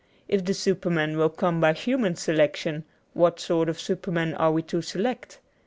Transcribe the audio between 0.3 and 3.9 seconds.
the superman will come by human selection, what sort of